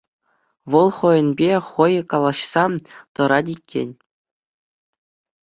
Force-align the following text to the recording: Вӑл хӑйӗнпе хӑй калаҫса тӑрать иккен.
Вӑл 0.75 0.87
хӑйӗнпе 0.99 1.51
хӑй 1.69 1.93
калаҫса 2.13 2.65
тӑрать 3.19 3.51
иккен. 3.55 3.91